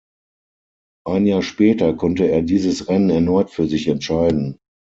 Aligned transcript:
Ein 1.05 1.27
Jahr 1.27 1.43
später 1.43 1.93
konnte 1.93 2.27
er 2.27 2.41
dieses 2.41 2.87
Rennen 2.87 3.11
erneut 3.11 3.51
für 3.51 3.67
sich 3.67 3.87
entscheiden. 3.87 4.57